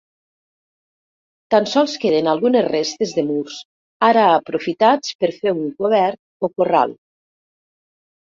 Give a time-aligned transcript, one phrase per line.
[1.55, 3.59] Tan sols queden algunes restes de murs
[4.09, 6.97] ara aprofitats per fer un cobert o corral.